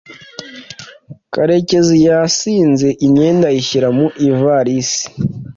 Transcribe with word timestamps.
karekezi 1.33 1.95
yazinze 2.07 2.87
imyenda 3.05 3.45
ayishyira 3.51 3.87
mu 3.97 4.05
ivarisi 4.27 5.03